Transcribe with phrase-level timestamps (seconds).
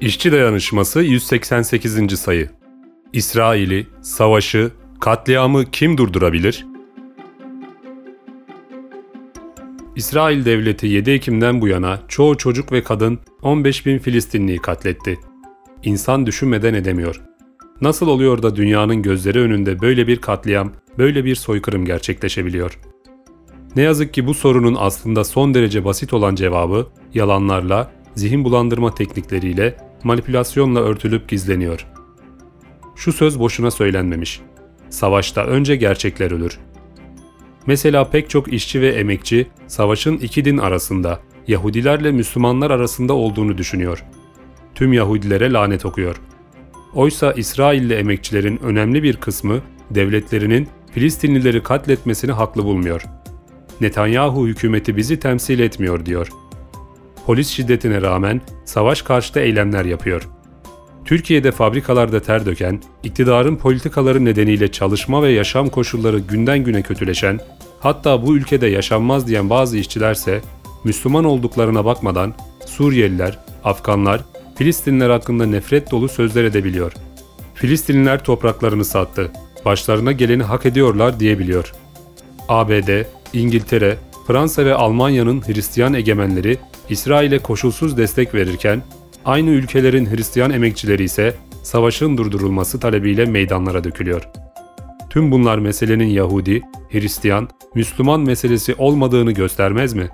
[0.00, 2.20] İşçi Dayanışması 188.
[2.20, 2.50] sayı.
[3.12, 4.70] İsrail'i, savaşı,
[5.00, 6.66] katliamı kim durdurabilir?
[9.96, 15.18] İsrail devleti 7 Ekim'den bu yana çoğu çocuk ve kadın 15 bin Filistinliyi katletti.
[15.82, 17.22] İnsan düşünmeden edemiyor.
[17.80, 22.78] Nasıl oluyor da dünyanın gözleri önünde böyle bir katliam, böyle bir soykırım gerçekleşebiliyor?
[23.76, 29.87] Ne yazık ki bu sorunun aslında son derece basit olan cevabı yalanlarla, zihin bulandırma teknikleriyle,
[30.04, 31.86] manipülasyonla örtülüp gizleniyor.
[32.96, 34.40] Şu söz boşuna söylenmemiş.
[34.90, 36.58] Savaşta önce gerçekler ölür.
[37.66, 44.04] Mesela pek çok işçi ve emekçi savaşın iki din arasında, Yahudilerle Müslümanlar arasında olduğunu düşünüyor.
[44.74, 46.16] Tüm Yahudilere lanet okuyor.
[46.94, 49.60] Oysa İsrailli emekçilerin önemli bir kısmı
[49.90, 53.02] devletlerinin Filistinlileri katletmesini haklı bulmuyor.
[53.80, 56.28] Netanyahu hükümeti bizi temsil etmiyor diyor.
[57.28, 60.28] Polis şiddetine rağmen savaş karşıtı eylemler yapıyor.
[61.04, 67.40] Türkiye'de fabrikalarda ter döken, iktidarın politikaları nedeniyle çalışma ve yaşam koşulları günden güne kötüleşen,
[67.80, 70.40] hatta bu ülkede yaşanmaz diyen bazı işçilerse
[70.84, 72.34] Müslüman olduklarına bakmadan
[72.66, 74.24] Suriyeliler, Afganlar,
[74.56, 76.92] Filistinliler hakkında nefret dolu sözler edebiliyor.
[77.54, 79.30] Filistinliler topraklarını sattı,
[79.64, 81.72] başlarına geleni hak ediyorlar diyebiliyor.
[82.48, 83.96] ABD, İngiltere,
[84.28, 88.82] Fransa ve Almanya'nın Hristiyan egemenleri İsrail'e koşulsuz destek verirken,
[89.24, 94.28] aynı ülkelerin Hristiyan emekçileri ise savaşın durdurulması talebiyle meydanlara dökülüyor.
[95.10, 100.08] Tüm bunlar meselenin Yahudi, Hristiyan, Müslüman meselesi olmadığını göstermez mi?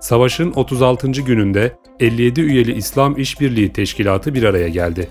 [0.00, 1.10] Savaşın 36.
[1.10, 5.08] gününde 57 üyeli İslam İşbirliği Teşkilatı bir araya geldi.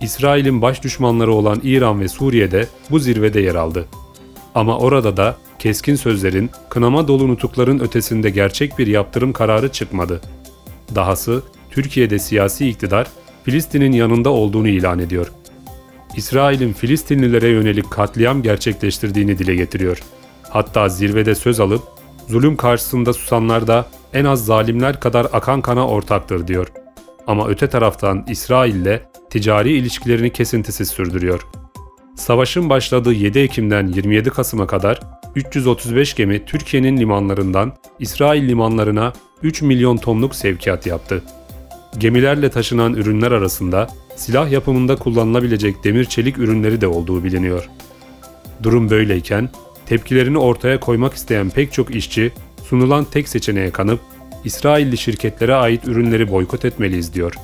[0.00, 3.86] İsrail'in baş düşmanları olan İran ve Suriye'de bu zirvede yer aldı.
[4.54, 10.20] Ama orada da keskin sözlerin, kınama dolu nutukların ötesinde gerçek bir yaptırım kararı çıkmadı.
[10.94, 13.06] Dahası Türkiye'de siyasi iktidar
[13.44, 15.32] Filistin'in yanında olduğunu ilan ediyor.
[16.16, 20.02] İsrail'in Filistinlilere yönelik katliam gerçekleştirdiğini dile getiriyor.
[20.42, 21.82] Hatta zirvede söz alıp
[22.28, 26.72] zulüm karşısında susanlar da en az zalimler kadar akan kana ortaktır diyor.
[27.26, 29.00] Ama öte taraftan İsrail'le
[29.30, 31.46] ticari ilişkilerini kesintisiz sürdürüyor.
[32.16, 39.96] Savaşın başladığı 7 Ekim'den 27 Kasım'a kadar 335 gemi Türkiye'nin limanlarından İsrail limanlarına 3 milyon
[39.96, 41.22] tonluk sevkiyat yaptı.
[41.98, 47.68] Gemilerle taşınan ürünler arasında silah yapımında kullanılabilecek demir çelik ürünleri de olduğu biliniyor.
[48.62, 49.48] Durum böyleyken
[49.86, 52.32] tepkilerini ortaya koymak isteyen pek çok işçi
[52.68, 54.00] sunulan tek seçeneğe kanıp
[54.44, 57.34] İsrailli şirketlere ait ürünleri boykot etmeliyiz diyor.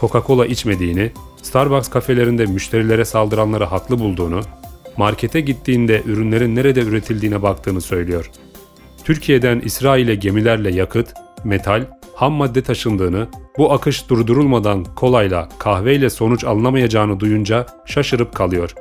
[0.00, 4.40] Coca-Cola içmediğini, Starbucks kafelerinde müşterilere saldıranları haklı bulduğunu,
[4.96, 8.30] markete gittiğinde ürünlerin nerede üretildiğine baktığını söylüyor.
[9.04, 11.14] Türkiye'den İsrail'e gemilerle yakıt,
[11.44, 18.74] metal, ham madde taşındığını, bu akış durdurulmadan kolayla, kahveyle sonuç alınamayacağını duyunca şaşırıp kalıyor.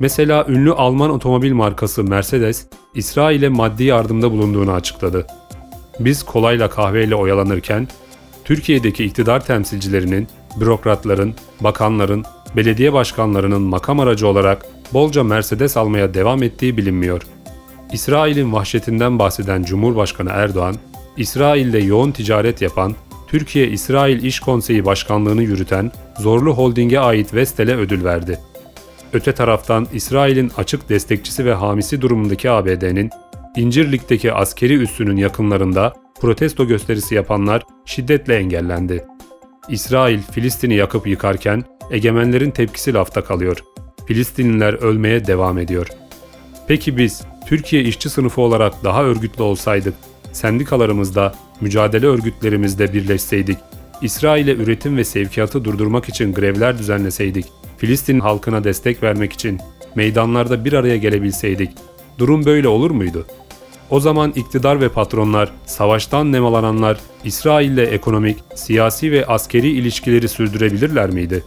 [0.00, 5.26] Mesela ünlü Alman otomobil markası Mercedes, İsrail'e maddi yardımda bulunduğunu açıkladı.
[6.00, 7.88] Biz kolayla kahveyle oyalanırken,
[8.44, 10.28] Türkiye'deki iktidar temsilcilerinin,
[10.60, 12.24] bürokratların, bakanların,
[12.56, 17.22] belediye başkanlarının makam aracı olarak bolca Mercedes almaya devam ettiği bilinmiyor.
[17.92, 20.76] İsrail'in vahşetinden bahseden Cumhurbaşkanı Erdoğan,
[21.16, 22.94] İsrail'de yoğun ticaret yapan,
[23.28, 28.38] Türkiye-İsrail İş Konseyi Başkanlığını yürüten Zorlu Holding'e ait Vestel'e ödül verdi.
[29.12, 33.10] Öte taraftan İsrail'in açık destekçisi ve hamisi durumundaki ABD'nin
[33.56, 39.04] İncirlik'teki askeri üssünün yakınlarında protesto gösterisi yapanlar şiddetle engellendi.
[39.68, 43.58] İsrail Filistin'i yakıp yıkarken egemenlerin tepkisi lafta kalıyor.
[44.08, 45.86] Filistinliler ölmeye devam ediyor.
[46.68, 49.94] Peki biz Türkiye işçi sınıfı olarak daha örgütlü olsaydık,
[50.32, 53.58] sendikalarımızda, mücadele örgütlerimizde birleşseydik,
[54.02, 57.46] İsrail'e üretim ve sevkiyatı durdurmak için grevler düzenleseydik,
[57.78, 59.58] Filistin halkına destek vermek için
[59.94, 61.70] meydanlarda bir araya gelebilseydik,
[62.18, 63.26] durum böyle olur muydu?
[63.90, 71.44] O zaman iktidar ve patronlar, savaştan nemalananlar İsrail'le ekonomik, siyasi ve askeri ilişkileri sürdürebilirler miydi?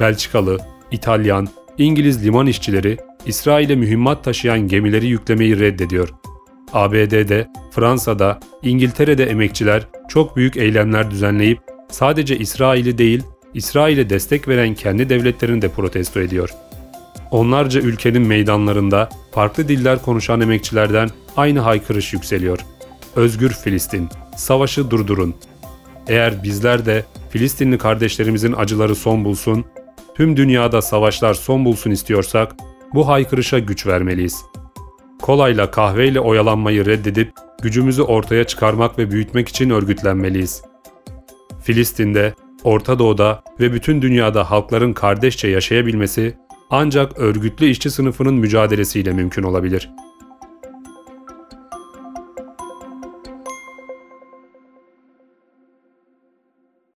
[0.00, 0.58] Belçikalı,
[0.90, 1.48] İtalyan,
[1.78, 2.96] İngiliz liman işçileri
[3.26, 6.08] İsrail'e mühimmat taşıyan gemileri yüklemeyi reddediyor.
[6.72, 11.58] ABD'de, Fransa'da, İngiltere'de emekçiler çok büyük eylemler düzenleyip
[11.88, 13.22] sadece İsrail'i değil,
[13.54, 16.50] İsrail'e destek veren kendi devletlerini de protesto ediyor.
[17.30, 22.58] Onlarca ülkenin meydanlarında farklı diller konuşan emekçilerden aynı haykırış yükseliyor.
[23.16, 25.34] Özgür Filistin, savaşı durdurun.
[26.08, 29.64] Eğer bizler de Filistinli kardeşlerimizin acıları son bulsun,
[30.20, 32.56] tüm dünyada savaşlar son bulsun istiyorsak
[32.94, 34.44] bu haykırışa güç vermeliyiz.
[35.22, 37.32] Kolayla kahveyle oyalanmayı reddedip
[37.62, 40.62] gücümüzü ortaya çıkarmak ve büyütmek için örgütlenmeliyiz.
[41.62, 42.34] Filistin'de,
[42.64, 46.36] Orta Doğu'da ve bütün dünyada halkların kardeşçe yaşayabilmesi
[46.70, 49.90] ancak örgütlü işçi sınıfının mücadelesiyle mümkün olabilir.